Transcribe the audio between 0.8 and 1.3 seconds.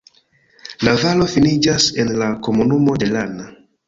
La valo